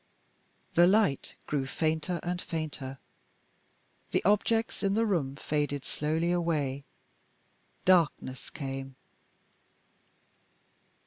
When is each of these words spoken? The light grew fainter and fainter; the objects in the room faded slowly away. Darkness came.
The 0.73 0.87
light 0.87 1.35
grew 1.45 1.67
fainter 1.67 2.19
and 2.23 2.41
fainter; 2.41 2.97
the 4.09 4.23
objects 4.23 4.81
in 4.81 4.95
the 4.95 5.05
room 5.05 5.35
faded 5.35 5.85
slowly 5.85 6.31
away. 6.31 6.85
Darkness 7.85 8.49
came. 8.49 8.95